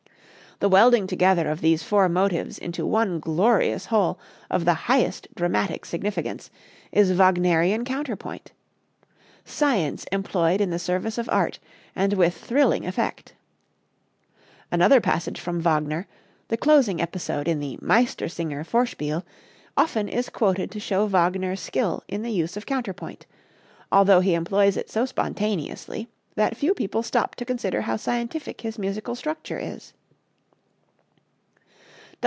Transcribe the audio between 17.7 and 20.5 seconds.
"Meistersinger" Vorspiel, often is